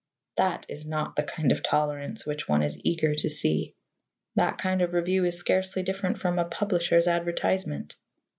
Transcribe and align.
That 0.35 0.65
is 0.67 0.83
not 0.83 1.15
the 1.15 1.21
kind 1.21 1.51
of 1.51 1.61
tolerance 1.61 2.25
which 2.25 2.49
one 2.49 2.63
is 2.63 2.75
eager 2.83 3.13
to 3.13 3.29
see. 3.29 3.75
That 4.33 4.57
kind 4.57 4.81
of 4.81 4.93
review 4.93 5.25
is 5.25 5.37
scarcely 5.37 5.83
different 5.83 6.17
from 6.17 6.39
a 6.39 6.45
publisher's 6.45 7.07
advertisement. 7.07 7.97